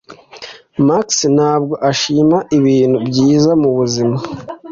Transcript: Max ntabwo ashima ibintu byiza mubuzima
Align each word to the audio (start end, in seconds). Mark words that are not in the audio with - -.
Max 0.87 1.07
ntabwo 1.35 1.73
ashima 1.89 2.37
ibintu 2.57 2.97
byiza 3.07 3.51
mubuzima 3.61 4.17